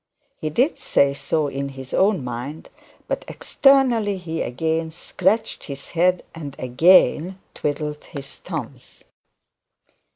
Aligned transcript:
He 0.39 0.49
did 0.49 0.79
say 0.79 1.13
so 1.13 1.45
in 1.47 1.69
his 1.69 1.93
own 1.93 2.23
mind, 2.23 2.69
but 3.07 3.23
externally 3.27 4.17
he 4.17 4.41
again 4.41 4.89
scratched 4.89 5.65
his 5.65 5.89
head 5.89 6.25
and 6.33 6.55
again 6.57 7.37
twiddled 7.53 8.05
his 8.05 8.37
thumbs. 8.37 9.03